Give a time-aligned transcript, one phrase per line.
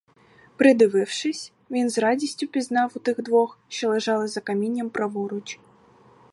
[0.57, 5.59] Придивившись, він з радістю пізнав у тих двох, що лежали за камінням праворуч.